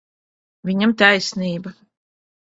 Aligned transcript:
Viņam 0.69 0.95
taisnība. 1.01 1.73